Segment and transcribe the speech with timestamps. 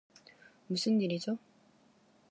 [0.65, 1.37] 무슨 일이죠?